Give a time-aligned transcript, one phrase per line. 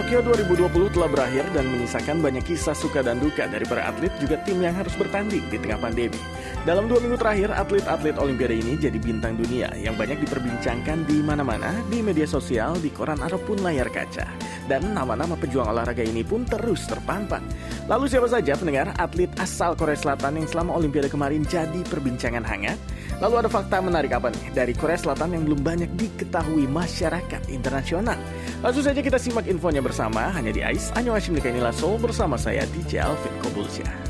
[0.00, 4.40] Tokyo 2020 telah berakhir dan menyisakan banyak kisah suka dan duka dari para atlet juga
[4.48, 6.16] tim yang harus bertanding di tengah pandemi.
[6.64, 11.76] Dalam dua minggu terakhir, atlet-atlet Olimpiade ini jadi bintang dunia yang banyak diperbincangkan di mana-mana,
[11.92, 14.24] di media sosial, di koran ataupun layar kaca.
[14.66, 17.42] Dan nama-nama pejuang olahraga ini pun terus terpampang.
[17.86, 22.76] Lalu siapa saja pendengar atlet asal Korea Selatan yang selama Olimpiade kemarin jadi perbincangan hangat?
[23.20, 28.16] Lalu ada fakta menarik apa nih dari Korea Selatan yang belum banyak diketahui masyarakat internasional?
[28.60, 32.66] Langsung saja kita simak infonya bersama hanya di AIS Anyo Hashim Nikainila Soul bersama saya
[32.74, 34.09] DJ Alvin Kobulsyah.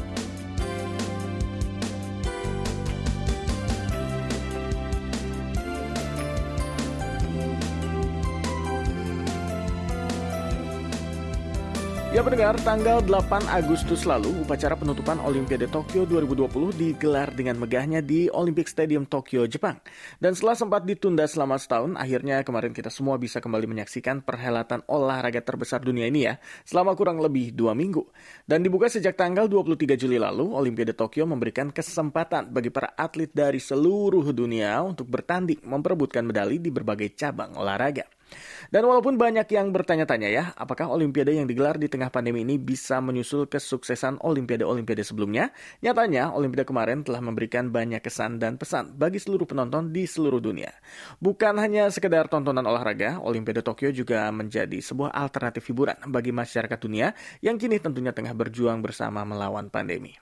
[12.20, 18.28] Ya pendengar, tanggal 8 Agustus lalu, upacara penutupan Olimpiade Tokyo 2020 digelar dengan megahnya di
[18.28, 19.80] Olympic Stadium Tokyo, Jepang.
[20.20, 25.40] Dan setelah sempat ditunda selama setahun, akhirnya kemarin kita semua bisa kembali menyaksikan perhelatan olahraga
[25.40, 26.36] terbesar dunia ini ya,
[26.68, 28.04] selama kurang lebih dua minggu.
[28.44, 33.64] Dan dibuka sejak tanggal 23 Juli lalu, Olimpiade Tokyo memberikan kesempatan bagi para atlet dari
[33.64, 38.04] seluruh dunia untuk bertanding memperebutkan medali di berbagai cabang olahraga.
[38.70, 43.02] Dan walaupun banyak yang bertanya-tanya ya, apakah Olimpiade yang digelar di tengah pandemi ini bisa
[43.02, 45.50] menyusul kesuksesan Olimpiade-Olimpiade sebelumnya?
[45.82, 50.70] Nyatanya, Olimpiade kemarin telah memberikan banyak kesan dan pesan bagi seluruh penonton di seluruh dunia.
[51.18, 57.10] Bukan hanya sekedar tontonan olahraga, Olimpiade Tokyo juga menjadi sebuah alternatif hiburan bagi masyarakat dunia
[57.42, 60.14] yang kini tentunya tengah berjuang bersama melawan pandemi.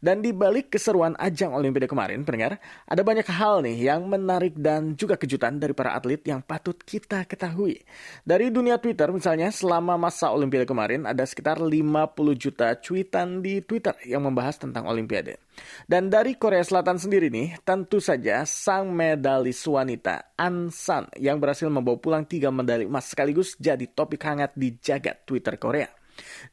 [0.00, 4.92] Dan di balik keseruan ajang Olimpiade kemarin, pendengar, ada banyak hal nih yang menarik dan
[4.98, 7.83] juga kejutan dari para atlet yang patut kita ketahui.
[8.24, 13.94] Dari dunia Twitter misalnya, selama masa Olimpiade kemarin ada sekitar 50 juta cuitan di Twitter
[14.08, 15.40] yang membahas tentang Olimpiade.
[15.86, 21.70] Dan dari Korea Selatan sendiri nih, tentu saja sang medalis wanita An San yang berhasil
[21.70, 25.88] membawa pulang tiga medali emas sekaligus jadi topik hangat di jagat Twitter Korea.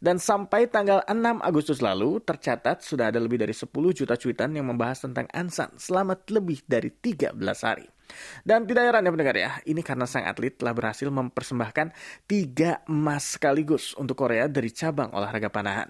[0.01, 4.65] Dan sampai tanggal 6 Agustus lalu, tercatat sudah ada lebih dari 10 juta cuitan yang
[4.69, 7.85] membahas tentang Ansan selama lebih dari 13 hari.
[8.41, 11.93] Dan tidak heran ya pendengar ya, ini karena sang atlet telah berhasil mempersembahkan
[12.29, 15.89] tiga emas sekaligus untuk Korea dari cabang olahraga panahan.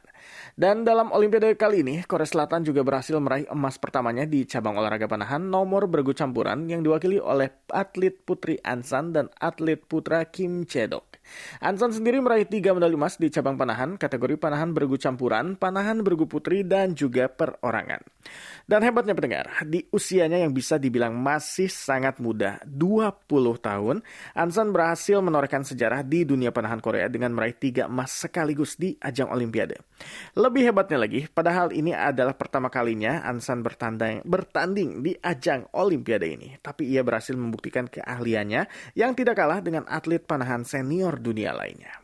[0.55, 5.09] Dan dalam Olimpiade kali ini, Korea Selatan juga berhasil meraih emas pertamanya di cabang olahraga
[5.09, 11.10] panahan nomor bergu campuran yang diwakili oleh atlet putri Ansan dan atlet putra Kim Chedok.
[11.61, 16.25] Ansan sendiri meraih tiga medali emas di cabang panahan, kategori panahan bergu campuran, panahan bergu
[16.27, 18.01] putri, dan juga perorangan.
[18.67, 23.27] Dan hebatnya pendengar, di usianya yang bisa dibilang masih sangat muda, 20
[23.59, 23.99] tahun,
[24.35, 29.29] Ansan berhasil menorehkan sejarah di dunia panahan Korea dengan meraih tiga emas sekaligus di ajang
[29.29, 29.81] Olimpiade.
[30.33, 36.57] Lebih hebatnya lagi, padahal ini adalah pertama kalinya Ansan bertanding, bertanding di ajang Olimpiade ini.
[36.57, 42.01] Tapi ia berhasil membuktikan keahliannya yang tidak kalah dengan atlet panahan senior dunia lainnya.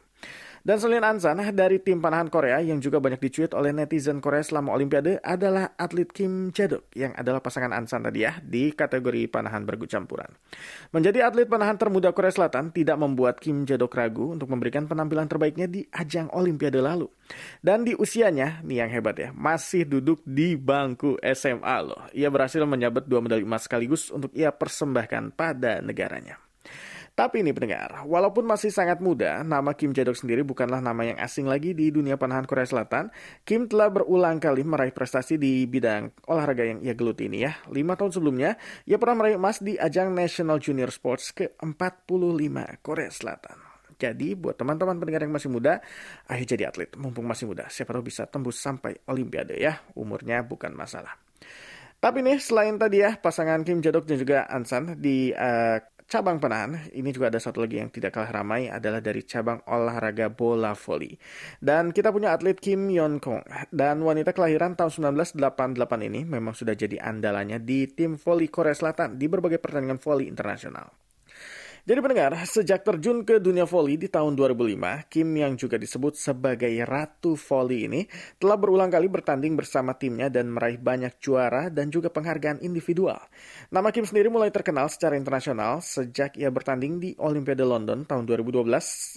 [0.68, 4.76] Dan selain Ansan, dari tim panahan Korea yang juga banyak dicuit oleh netizen Korea selama
[4.76, 9.88] Olimpiade adalah atlet Kim Jae-duk yang adalah pasangan Ansan tadi ya di kategori panahan bergu
[9.88, 10.28] campuran.
[10.92, 15.72] Menjadi atlet panahan termuda Korea Selatan tidak membuat Kim Jae-duk ragu untuk memberikan penampilan terbaiknya
[15.72, 17.08] di ajang Olimpiade lalu.
[17.64, 22.12] Dan di usianya, nih yang hebat ya, masih duduk di bangku SMA loh.
[22.12, 26.44] Ia berhasil menyabet dua medali emas sekaligus untuk ia persembahkan pada negaranya.
[27.18, 31.50] Tapi ini pendengar, walaupun masih sangat muda, nama Kim Jae-duk sendiri bukanlah nama yang asing
[31.50, 33.10] lagi di dunia panahan Korea Selatan.
[33.42, 37.58] Kim telah berulang kali meraih prestasi di bidang olahraga yang ia geluti ini ya.
[37.74, 38.54] Lima tahun sebelumnya,
[38.86, 43.58] ia pernah meraih emas di ajang National Junior Sports ke-45 Korea Selatan.
[43.98, 45.82] Jadi buat teman-teman pendengar yang masih muda,
[46.30, 46.94] ayo jadi atlet.
[47.02, 49.82] Mumpung masih muda, siapa tahu bisa tembus sampai Olimpiade ya.
[49.98, 51.18] Umurnya bukan masalah.
[51.98, 56.88] Tapi nih selain tadi ya pasangan Kim Jadok dan juga Ansan di uh, cabang panahan,
[56.96, 61.20] ini juga ada satu lagi yang tidak kalah ramai adalah dari cabang olahraga bola voli.
[61.60, 63.44] Dan kita punya atlet Kim Yon Kong.
[63.70, 69.20] Dan wanita kelahiran tahun 1988 ini memang sudah jadi andalannya di tim voli Korea Selatan
[69.20, 71.07] di berbagai pertandingan voli internasional.
[71.88, 76.68] Jadi pendengar, sejak terjun ke dunia voli di tahun 2005, Kim yang juga disebut sebagai
[76.84, 78.04] Ratu Voli ini
[78.36, 83.16] telah berulang kali bertanding bersama timnya dan meraih banyak juara dan juga penghargaan individual.
[83.72, 88.68] Nama Kim sendiri mulai terkenal secara internasional sejak ia bertanding di Olimpiade London tahun 2012,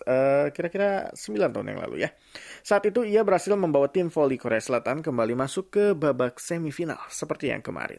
[0.06, 2.14] uh, kira-kira 9 tahun yang lalu ya.
[2.62, 7.50] Saat itu ia berhasil membawa tim voli Korea Selatan kembali masuk ke babak semifinal seperti
[7.50, 7.98] yang kemarin.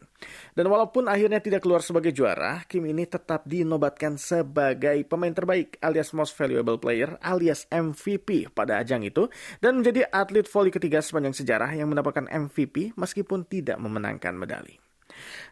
[0.55, 5.81] Dan walaupun akhirnya tidak keluar sebagai juara, Kim ini tetap dinobatkan sebagai sebagai pemain terbaik
[5.81, 9.25] alias Most Valuable Player alias MVP pada ajang itu
[9.57, 14.80] dan menjadi atlet voli ketiga sepanjang sejarah yang mendapatkan MVP meskipun tidak memenangkan medali.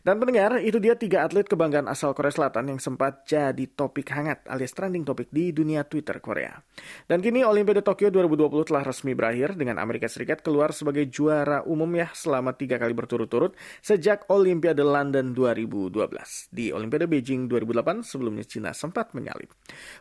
[0.02, 4.46] Dan pendengar, itu dia tiga atlet kebanggaan asal Korea Selatan yang sempat jadi topik hangat
[4.50, 6.56] alias trending topik di dunia Twitter Korea.
[7.06, 11.90] Dan kini Olimpiade Tokyo 2020 telah resmi berakhir dengan Amerika Serikat keluar sebagai juara umum
[11.94, 16.50] ya selama tiga kali berturut-turut sejak Olimpiade London 2012.
[16.50, 19.52] Di Olimpiade Beijing 2008 sebelumnya Cina sempat menyalip.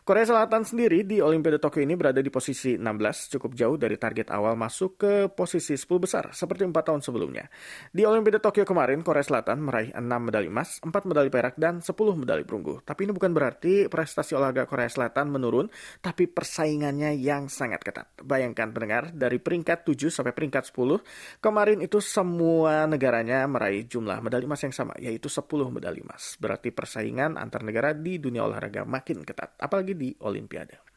[0.03, 4.31] Korea Selatan sendiri di Olimpiade Tokyo ini berada di posisi 16 cukup jauh dari target
[4.31, 7.45] awal masuk ke posisi 10 besar seperti empat tahun sebelumnya.
[7.91, 11.79] Di Olimpiade Tokyo kemarin Korea Selatan meraih meraih 6 medali emas, 4 medali perak, dan
[11.79, 12.83] 10 medali perunggu.
[12.83, 15.71] Tapi ini bukan berarti prestasi olahraga Korea Selatan menurun,
[16.03, 18.07] tapi persaingannya yang sangat ketat.
[18.21, 20.99] Bayangkan pendengar, dari peringkat 7 sampai peringkat 10,
[21.39, 26.35] kemarin itu semua negaranya meraih jumlah medali emas yang sama, yaitu 10 medali emas.
[26.35, 30.89] Berarti persaingan antar negara di dunia olahraga makin ketat, apalagi di Olimpiade.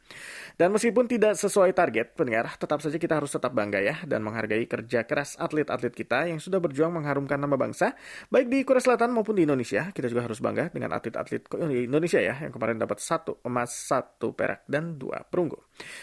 [0.56, 4.64] Dan meskipun tidak sesuai target, pendengar, tetap saja kita harus tetap bangga ya dan menghargai
[4.68, 7.96] kerja keras atlet-atlet kita yang sudah berjuang mengharumkan nama bangsa,
[8.28, 9.90] baik di Korea Selatan maupun di Indonesia.
[9.90, 11.48] Kita juga harus bangga dengan atlet-atlet
[11.88, 15.58] Indonesia ya, yang kemarin dapat satu emas, satu perak, dan dua perunggu.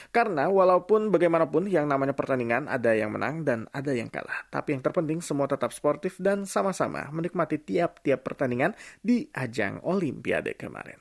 [0.10, 4.50] Karena walaupun bagaimanapun yang namanya pertandingan ada yang menang dan ada yang kalah.
[4.50, 11.00] Tapi yang terpenting semua tetap sportif dan sama-sama menikmati tiap-tiap pertandingan di ajang Olimpiade kemarin.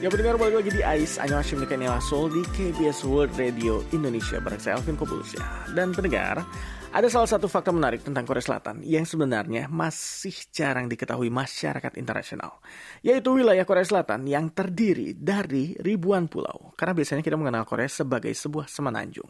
[0.00, 4.56] Ya pendengar balik lagi di AIS Annyeonghaseyo Nikanela Soul di KBS World Radio Indonesia bareng
[4.56, 5.44] saya Alvin Kobulus ya.
[5.76, 6.40] Dan pendengar,
[6.88, 12.64] ada salah satu fakta menarik tentang Korea Selatan yang sebenarnya masih jarang diketahui masyarakat internasional.
[13.04, 16.72] Yaitu wilayah Korea Selatan yang terdiri dari ribuan pulau.
[16.80, 19.28] Karena biasanya kita mengenal Korea sebagai sebuah semenanjung.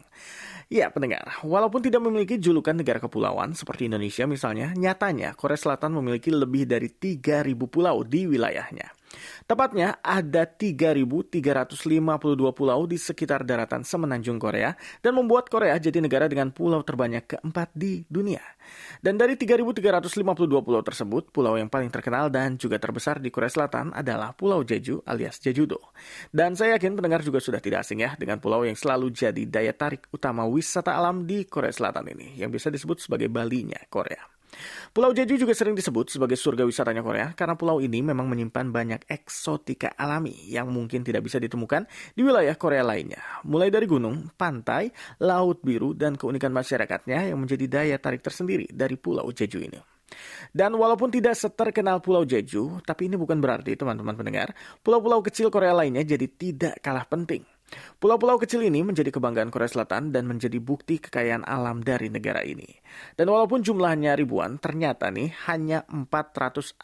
[0.70, 6.30] Ya pendengar, walaupun tidak memiliki julukan negara kepulauan seperti Indonesia misalnya, nyatanya Korea Selatan memiliki
[6.30, 8.99] lebih dari 3.000 pulau di wilayahnya.
[9.44, 16.52] Tepatnya ada 3.352 pulau di sekitar daratan semenanjung Korea dan membuat Korea jadi negara dengan
[16.52, 18.42] pulau terbanyak keempat di dunia.
[19.00, 23.96] Dan dari 3.352 pulau tersebut, pulau yang paling terkenal dan juga terbesar di Korea Selatan
[23.96, 25.90] adalah Pulau Jeju alias Jejudo.
[26.30, 29.74] Dan saya yakin pendengar juga sudah tidak asing ya dengan pulau yang selalu jadi daya
[29.74, 34.39] tarik utama wisata alam di Korea Selatan ini, yang bisa disebut sebagai Bali-nya Korea.
[34.90, 39.00] Pulau Jeju juga sering disebut sebagai surga wisatanya Korea karena pulau ini memang menyimpan banyak
[39.06, 43.20] eksotika alami yang mungkin tidak bisa ditemukan di wilayah Korea lainnya.
[43.46, 44.90] Mulai dari gunung, pantai,
[45.22, 49.80] laut biru, dan keunikan masyarakatnya yang menjadi daya tarik tersendiri dari Pulau Jeju ini.
[50.50, 54.50] Dan walaupun tidak seterkenal Pulau Jeju, tapi ini bukan berarti teman-teman pendengar,
[54.82, 57.46] pulau-pulau kecil Korea lainnya jadi tidak kalah penting.
[58.00, 62.66] Pulau-pulau kecil ini menjadi kebanggaan Korea Selatan dan menjadi bukti kekayaan alam dari negara ini.
[63.14, 66.80] Dan walaupun jumlahnya ribuan, ternyata nih hanya 465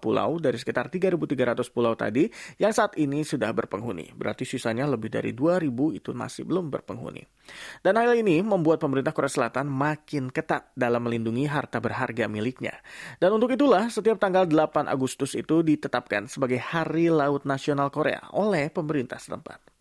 [0.00, 2.26] pulau dari sekitar 3.300 pulau tadi
[2.56, 4.16] yang saat ini sudah berpenghuni.
[4.16, 7.22] Berarti sisanya lebih dari 2.000 itu masih belum berpenghuni.
[7.84, 12.80] Dan hal ini membuat pemerintah Korea Selatan makin ketat dalam melindungi harta berharga miliknya.
[13.20, 18.72] Dan untuk itulah setiap tanggal 8 Agustus itu ditetapkan sebagai Hari Laut Nasional Korea oleh
[18.72, 19.74] pemerintah setempat.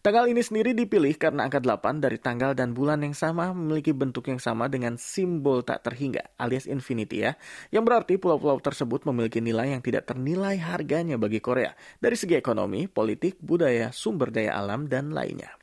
[0.00, 4.26] Tanggal ini sendiri dipilih karena angka 8 dari tanggal dan bulan yang sama memiliki bentuk
[4.28, 7.36] yang sama dengan simbol tak terhingga alias infinity ya.
[7.70, 12.88] Yang berarti pulau-pulau tersebut memiliki nilai yang tidak ternilai harganya bagi Korea dari segi ekonomi,
[12.88, 15.54] politik, budaya, sumber daya alam, dan lainnya.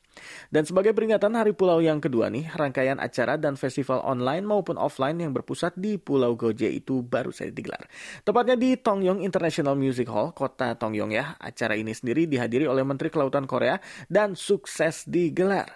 [0.50, 5.20] Dan sebagai peringatan Hari Pulau yang kedua nih, rangkaian acara dan festival online maupun offline
[5.20, 7.88] yang berpusat di Pulau Goje itu baru saja digelar.
[8.22, 11.36] Tepatnya di Tongyong International Music Hall, kota Tongyong ya.
[11.38, 13.77] Acara ini sendiri dihadiri oleh Menteri Kelautan Korea
[14.08, 15.70] dan sukses digelar.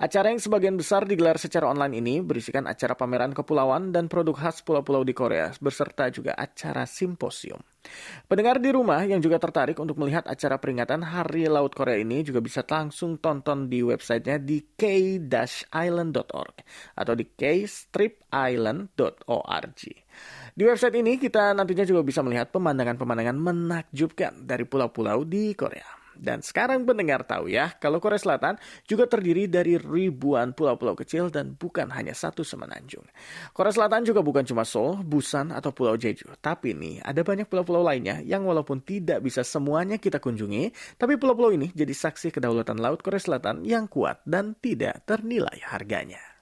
[0.00, 4.64] Acara yang sebagian besar digelar secara online ini berisikan acara pameran kepulauan dan produk khas
[4.64, 7.60] pulau-pulau di Korea, beserta juga acara simposium.
[8.26, 12.42] Pendengar di rumah yang juga tertarik untuk melihat acara peringatan Hari Laut Korea ini juga
[12.42, 16.56] bisa langsung tonton di websitenya di k-island.org
[16.94, 18.92] atau di k-island.org.
[20.56, 26.05] Di website ini kita nantinya juga bisa melihat pemandangan-pemandangan menakjubkan dari pulau-pulau di Korea.
[26.20, 31.56] Dan sekarang pendengar tahu ya, kalau Korea Selatan juga terdiri dari ribuan pulau-pulau kecil dan
[31.56, 33.04] bukan hanya satu semenanjung.
[33.56, 36.28] Korea Selatan juga bukan cuma Seoul, Busan, atau Pulau Jeju.
[36.38, 41.56] Tapi nih, ada banyak pulau-pulau lainnya yang walaupun tidak bisa semuanya kita kunjungi, tapi pulau-pulau
[41.56, 46.35] ini jadi saksi kedaulatan Laut Korea Selatan yang kuat dan tidak ternilai harganya.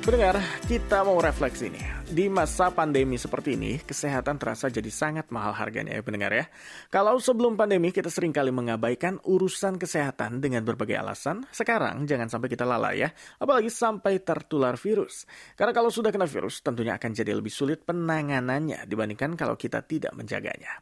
[0.00, 2.00] Pendengar, kita mau refleksi nih.
[2.10, 6.48] di masa pandemi seperti ini, kesehatan terasa jadi sangat mahal harganya ya pendengar ya.
[6.90, 12.48] Kalau sebelum pandemi kita sering kali mengabaikan urusan kesehatan dengan berbagai alasan, sekarang jangan sampai
[12.50, 15.28] kita lalai ya, apalagi sampai tertular virus.
[15.54, 20.16] Karena kalau sudah kena virus, tentunya akan jadi lebih sulit penanganannya dibandingkan kalau kita tidak
[20.16, 20.80] menjaganya.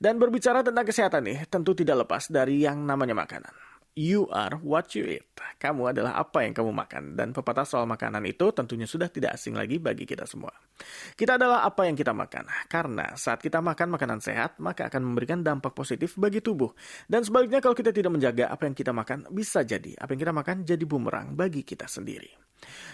[0.00, 3.71] Dan berbicara tentang kesehatan nih, tentu tidak lepas dari yang namanya makanan.
[3.92, 5.28] You are what you eat.
[5.60, 7.12] Kamu adalah apa yang kamu makan.
[7.12, 10.48] Dan pepatah soal makanan itu tentunya sudah tidak asing lagi bagi kita semua.
[11.12, 12.48] Kita adalah apa yang kita makan.
[12.72, 16.72] Karena saat kita makan makanan sehat, maka akan memberikan dampak positif bagi tubuh.
[17.04, 20.32] Dan sebaliknya kalau kita tidak menjaga apa yang kita makan, bisa jadi apa yang kita
[20.32, 22.51] makan jadi bumerang bagi kita sendiri.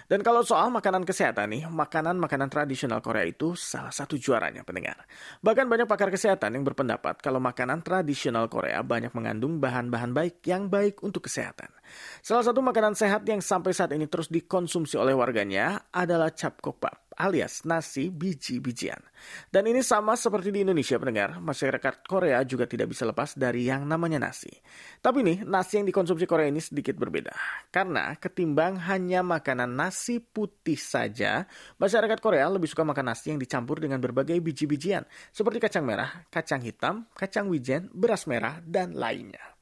[0.09, 5.05] Dan kalau soal makanan kesehatan nih, makanan-makanan tradisional Korea itu salah satu juaranya pendengar.
[5.41, 10.69] Bahkan banyak pakar kesehatan yang berpendapat kalau makanan tradisional Korea banyak mengandung bahan-bahan baik yang
[10.69, 11.73] baik untuk kesehatan.
[12.21, 17.67] Salah satu makanan sehat yang sampai saat ini terus dikonsumsi oleh warganya adalah capkopap alias
[17.67, 19.03] nasi biji-bijian.
[19.51, 23.83] Dan ini sama seperti di Indonesia pendengar, masyarakat Korea juga tidak bisa lepas dari yang
[23.85, 24.55] namanya nasi.
[25.03, 27.35] Tapi nih, nasi yang dikonsumsi Korea ini sedikit berbeda.
[27.75, 31.45] Karena ketimbang hanya makanan nasi putih saja,
[31.83, 35.03] masyarakat Korea lebih suka makan nasi yang dicampur dengan berbagai biji-bijian,
[35.35, 39.58] seperti kacang merah, kacang hitam, kacang wijen, beras merah, dan lainnya.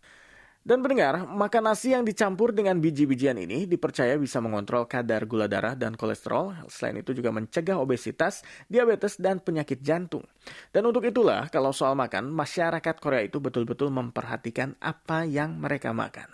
[0.66, 5.78] Dan pendengar, makan nasi yang dicampur dengan biji-bijian ini dipercaya bisa mengontrol kadar gula darah
[5.78, 6.66] dan kolesterol.
[6.66, 10.26] Selain itu juga mencegah obesitas, diabetes, dan penyakit jantung.
[10.74, 16.26] Dan untuk itulah, kalau soal makan, masyarakat Korea itu betul-betul memperhatikan apa yang mereka makan.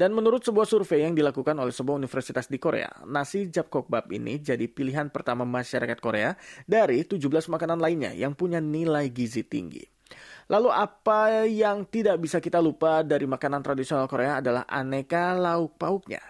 [0.00, 4.64] Dan menurut sebuah survei yang dilakukan oleh sebuah universitas di Korea, nasi japkokbap ini jadi
[4.64, 7.20] pilihan pertama masyarakat Korea dari 17
[7.52, 9.97] makanan lainnya yang punya nilai gizi tinggi.
[10.48, 16.24] Lalu apa yang tidak bisa kita lupa dari makanan tradisional Korea adalah aneka lauk pauknya.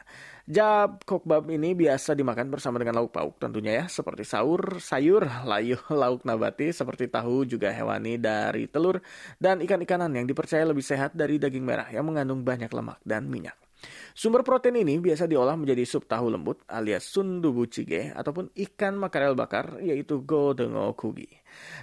[0.48, 5.76] Jab kokbab ini biasa dimakan bersama dengan lauk pauk tentunya ya, seperti saur, sayur, layu,
[5.92, 9.04] lauk nabati, seperti tahu juga hewani dari telur,
[9.36, 13.67] dan ikan-ikanan yang dipercaya lebih sehat dari daging merah yang mengandung banyak lemak dan minyak.
[14.10, 19.38] Sumber protein ini biasa diolah menjadi sup tahu lembut alias sundubu chige ataupun ikan makarel
[19.38, 21.30] bakar yaitu godengo kugi.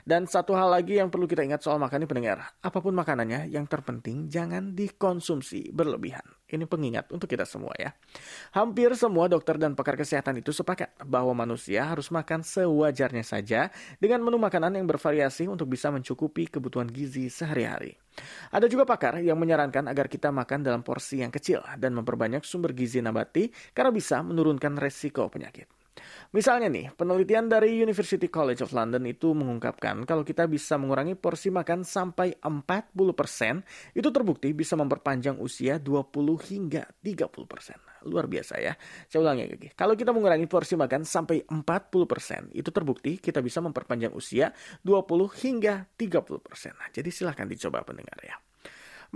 [0.04, 3.48] Dan satu hal lagi yang perlu kita ingat soal makan ini pendengar, apa pun makanannya
[3.48, 6.35] yang terpenting jangan dikonsumsi berlebihan.
[6.46, 7.90] Ini pengingat untuk kita semua ya.
[8.54, 14.22] Hampir semua dokter dan pakar kesehatan itu sepakat bahwa manusia harus makan sewajarnya saja dengan
[14.22, 17.98] menu makanan yang bervariasi untuk bisa mencukupi kebutuhan gizi sehari-hari.
[18.54, 22.78] Ada juga pakar yang menyarankan agar kita makan dalam porsi yang kecil dan memperbanyak sumber
[22.78, 25.85] gizi nabati karena bisa menurunkan resiko penyakit.
[26.36, 31.48] Misalnya nih, penelitian dari University College of London itu mengungkapkan kalau kita bisa mengurangi porsi
[31.50, 38.06] makan sampai 40%, itu terbukti bisa memperpanjang usia 20 hingga 30%.
[38.06, 38.78] Luar biasa ya.
[39.10, 39.68] Saya ulangi lagi.
[39.74, 44.54] Kalau kita mengurangi porsi makan sampai 40%, itu terbukti kita bisa memperpanjang usia
[44.86, 46.78] 20 hingga 30%.
[46.78, 48.45] Nah, jadi silahkan dicoba pendengar ya.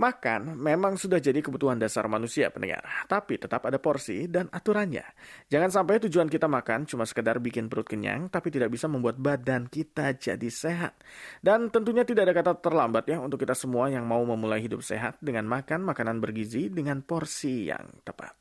[0.00, 5.04] Makan memang sudah jadi kebutuhan dasar manusia pendengar, tapi tetap ada porsi dan aturannya.
[5.52, 9.68] Jangan sampai tujuan kita makan cuma sekedar bikin perut kenyang, tapi tidak bisa membuat badan
[9.68, 10.96] kita jadi sehat.
[11.44, 15.20] Dan tentunya tidak ada kata terlambat ya untuk kita semua yang mau memulai hidup sehat
[15.20, 18.39] dengan makan makanan bergizi dengan porsi yang tepat.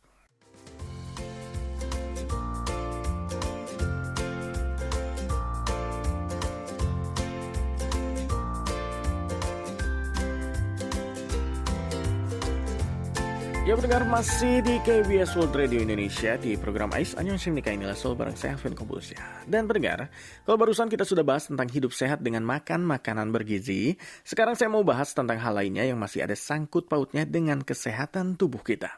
[13.69, 18.17] Ya pendengar masih di KBS World Radio Indonesia di program AIS Annyeonghaseyo Nika inilah Sol
[18.17, 19.45] bareng saya Alvin Kobulsya.
[19.45, 20.09] Dan pendengar,
[20.41, 23.93] kalau barusan kita sudah bahas tentang hidup sehat dengan makan makanan bergizi,
[24.25, 28.65] sekarang saya mau bahas tentang hal lainnya yang masih ada sangkut pautnya dengan kesehatan tubuh
[28.65, 28.89] kita.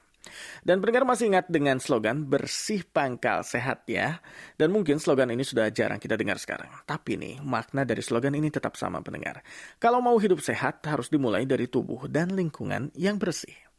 [0.64, 4.24] Dan pendengar masih ingat dengan slogan bersih pangkal sehat ya.
[4.56, 6.72] Dan mungkin slogan ini sudah jarang kita dengar sekarang.
[6.88, 9.44] Tapi nih, makna dari slogan ini tetap sama pendengar.
[9.84, 13.71] Kalau mau hidup sehat harus dimulai dari tubuh dan lingkungan yang bersih.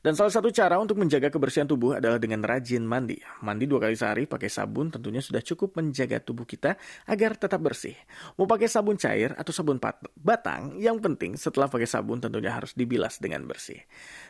[0.00, 3.18] Dan salah satu cara untuk menjaga kebersihan tubuh adalah dengan rajin mandi.
[3.44, 6.74] Mandi dua kali sehari pakai sabun tentunya sudah cukup menjaga tubuh kita
[7.06, 7.94] agar tetap bersih.
[8.40, 9.78] Mau pakai sabun cair atau sabun
[10.18, 13.78] batang, yang penting setelah pakai sabun tentunya harus dibilas dengan bersih.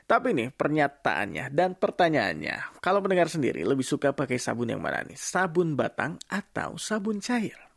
[0.04, 5.16] Tapi nih pernyataannya dan pertanyaannya, kalau pendengar sendiri lebih suka pakai sabun yang mana nih?
[5.16, 7.69] Sabun batang atau sabun cair?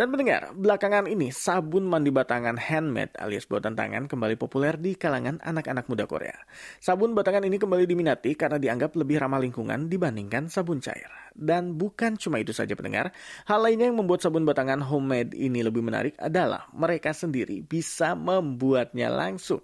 [0.00, 5.36] Dan mendengar, belakangan ini sabun mandi batangan handmade alias buatan tangan kembali populer di kalangan
[5.44, 6.40] anak-anak muda Korea.
[6.80, 11.12] Sabun batangan ini kembali diminati karena dianggap lebih ramah lingkungan dibandingkan sabun cair.
[11.36, 13.12] Dan bukan cuma itu saja pendengar,
[13.44, 19.12] hal lainnya yang membuat sabun batangan homemade ini lebih menarik adalah mereka sendiri bisa membuatnya
[19.12, 19.60] langsung.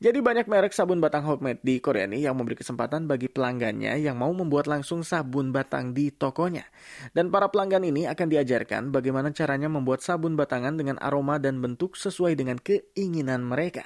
[0.00, 4.16] Jadi banyak merek sabun batang homemade di Korea ini yang memberi kesempatan bagi pelanggannya yang
[4.16, 6.64] mau membuat langsung sabun batang di tokonya.
[7.12, 12.00] Dan para pelanggan ini akan diajarkan bagaimana caranya membuat sabun batangan dengan aroma dan bentuk
[12.00, 13.84] sesuai dengan keinginan mereka.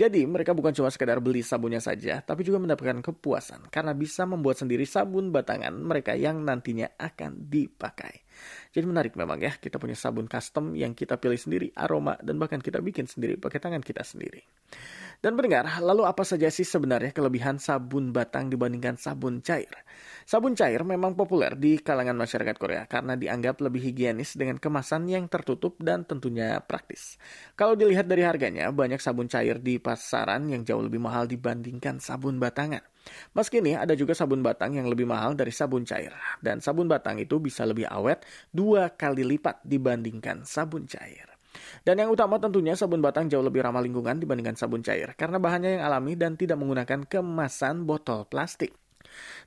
[0.00, 4.56] Jadi mereka bukan cuma sekedar beli sabunnya saja, tapi juga mendapatkan kepuasan karena bisa membuat
[4.64, 8.24] sendiri sabun batangan mereka yang nantinya akan dipakai.
[8.70, 12.62] Jadi menarik memang ya, kita punya sabun custom yang kita pilih sendiri, aroma, dan bahkan
[12.62, 14.40] kita bikin sendiri pakai tangan kita sendiri.
[15.20, 19.68] Dan pendengar, lalu apa saja sih sebenarnya kelebihan sabun batang dibandingkan sabun cair?
[20.24, 25.28] Sabun cair memang populer di kalangan masyarakat Korea karena dianggap lebih higienis dengan kemasan yang
[25.28, 27.20] tertutup dan tentunya praktis.
[27.52, 32.40] Kalau dilihat dari harganya, banyak sabun cair di pasaran yang jauh lebih mahal dibandingkan sabun
[32.40, 32.80] batangan.
[33.36, 36.16] Meski ini ada juga sabun batang yang lebih mahal dari sabun cair.
[36.40, 38.24] Dan sabun batang itu bisa lebih awet
[38.56, 41.29] dua kali lipat dibandingkan sabun cair.
[41.82, 45.80] Dan yang utama tentunya sabun batang jauh lebih ramah lingkungan dibandingkan sabun cair karena bahannya
[45.80, 48.76] yang alami dan tidak menggunakan kemasan botol plastik.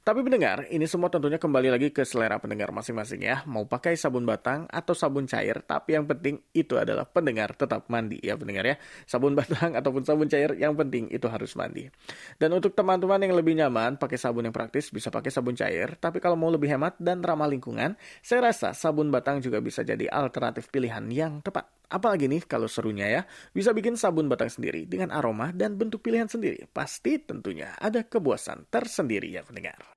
[0.03, 3.39] Tapi pendengar, ini semua tentunya kembali lagi ke selera pendengar masing-masing ya.
[3.48, 8.19] Mau pakai sabun batang atau sabun cair, tapi yang penting itu adalah pendengar tetap mandi
[8.19, 8.75] ya pendengar ya.
[9.07, 11.88] Sabun batang ataupun sabun cair, yang penting itu harus mandi.
[12.36, 15.95] Dan untuk teman-teman yang lebih nyaman pakai sabun yang praktis, bisa pakai sabun cair.
[15.95, 20.12] Tapi kalau mau lebih hemat dan ramah lingkungan, saya rasa sabun batang juga bisa jadi
[20.12, 21.82] alternatif pilihan yang tepat.
[21.93, 23.21] Apalagi nih kalau serunya ya,
[23.53, 26.65] bisa bikin sabun batang sendiri dengan aroma dan bentuk pilihan sendiri.
[26.73, 29.92] Pasti tentunya ada kepuasan tersendiri ya pendengar.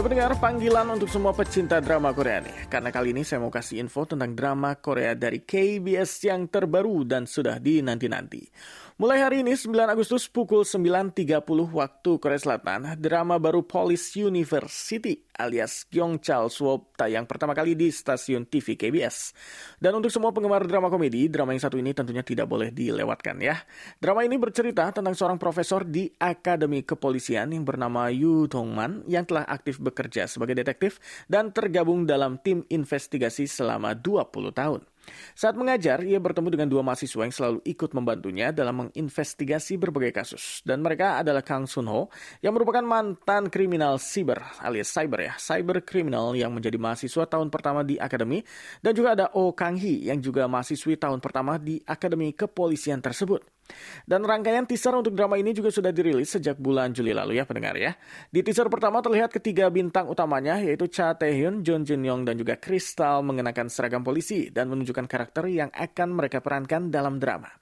[0.00, 2.72] Ya pendengar, panggilan untuk semua pecinta drama Korea nih.
[2.72, 7.28] Karena kali ini saya mau kasih info tentang drama Korea dari KBS yang terbaru dan
[7.28, 8.48] sudah dinanti-nanti.
[8.96, 11.44] Mulai hari ini 9 Agustus pukul 9.30
[11.76, 18.44] waktu Korea Selatan, drama baru Police University alias Gyeongchal Swap tayang pertama kali di stasiun
[18.44, 19.32] TV KBS.
[19.80, 23.56] Dan untuk semua penggemar drama komedi, drama yang satu ini tentunya tidak boleh dilewatkan ya.
[23.96, 29.48] Drama ini bercerita tentang seorang profesor di Akademi Kepolisian yang bernama Yu Dongman yang telah
[29.48, 34.89] aktif bekerja sebagai detektif dan tergabung dalam tim investigasi selama 20 tahun.
[35.34, 40.60] Saat mengajar, ia bertemu dengan dua mahasiswa yang selalu ikut membantunya dalam menginvestigasi berbagai kasus.
[40.62, 42.12] Dan mereka adalah Kang Sun Ho,
[42.44, 47.80] yang merupakan mantan kriminal cyber alias cyber ya, cyber kriminal yang menjadi mahasiswa tahun pertama
[47.82, 48.44] di akademi.
[48.80, 53.59] Dan juga ada Oh Kang Hee, yang juga mahasiswi tahun pertama di akademi kepolisian tersebut.
[54.08, 57.76] Dan rangkaian teaser untuk drama ini juga sudah dirilis sejak bulan Juli lalu ya pendengar
[57.76, 57.92] ya.
[58.32, 62.56] Di teaser pertama terlihat ketiga bintang utamanya yaitu Cha Tae-hyun, Jun Jin Yong dan juga
[62.56, 67.59] Crystal mengenakan seragam polisi dan menunjukkan karakter yang akan mereka perankan dalam drama.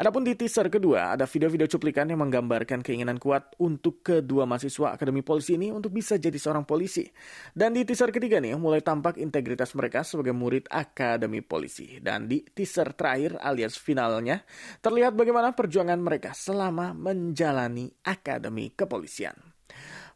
[0.00, 5.20] Adapun di teaser kedua, ada video-video cuplikan yang menggambarkan keinginan kuat untuk kedua mahasiswa Akademi
[5.20, 7.06] Polisi ini untuk bisa jadi seorang polisi.
[7.52, 12.00] Dan di teaser ketiga nih, mulai tampak integritas mereka sebagai murid Akademi Polisi.
[12.00, 14.40] Dan di teaser terakhir alias finalnya,
[14.80, 19.51] terlihat bagaimana perjuangan mereka selama menjalani Akademi Kepolisian.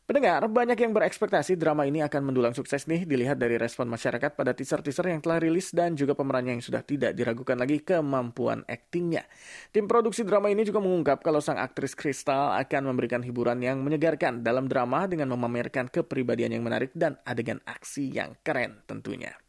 [0.07, 4.55] Pendengar, banyak yang berekspektasi drama ini akan mendulang sukses nih dilihat dari respon masyarakat pada
[4.55, 9.27] teaser-teaser yang telah rilis dan juga pemerannya yang sudah tidak diragukan lagi kemampuan aktingnya.
[9.75, 14.47] Tim produksi drama ini juga mengungkap kalau sang aktris Crystal akan memberikan hiburan yang menyegarkan
[14.47, 19.46] dalam drama dengan memamerkan kepribadian yang menarik dan adegan aksi yang keren tentunya.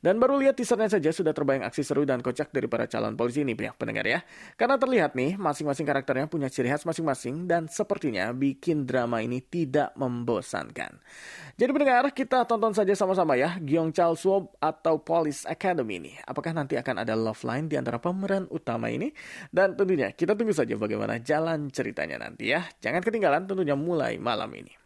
[0.00, 3.44] Dan baru lihat teasernya saja sudah terbayang aksi seru dan kocak dari para calon polisi
[3.44, 4.20] ini pihak pendengar ya.
[4.56, 9.92] Karena terlihat nih masing-masing karakternya punya ciri khas masing-masing dan sepertinya bikin drama ini tidak
[9.98, 11.00] membosankan.
[11.56, 16.12] Jadi pendengar kita tonton saja sama-sama ya Gyeongchal Swap atau Police Academy ini.
[16.24, 19.08] Apakah nanti akan ada love line di antara pemeran utama ini?
[19.48, 22.64] Dan tentunya kita tunggu saja bagaimana jalan ceritanya nanti ya.
[22.84, 24.85] Jangan ketinggalan tentunya mulai malam ini.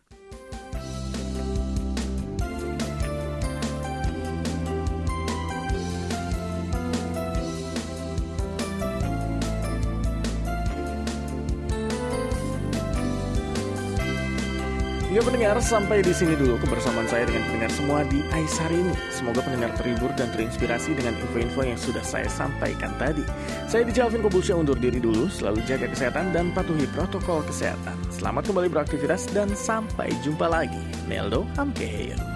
[15.41, 18.93] Pendengar, sampai di sini dulu kebersamaan saya dengan pendengar semua di Ais hari ini.
[19.09, 23.25] Semoga pendengar terhibur dan terinspirasi dengan info-info yang sudah saya sampaikan tadi.
[23.65, 27.97] Saya di Jalvin Kobusya undur diri dulu, selalu jaga kesehatan dan patuhi protokol kesehatan.
[28.13, 30.85] Selamat kembali beraktivitas dan sampai jumpa lagi.
[31.09, 32.30] Neldo Hamkeheyo.